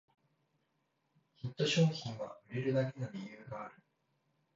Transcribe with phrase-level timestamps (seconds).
[1.35, 3.75] ヒット商品は売れるだけの理由がある